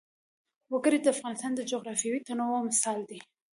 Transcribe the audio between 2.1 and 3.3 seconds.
تنوع مثال دی.